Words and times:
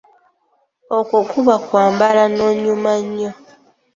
Okwo 0.97 1.19
kuba 1.29 1.51
okwambala 1.59 2.23
n'onyuma 2.35 2.91
nnyo. 3.03 3.31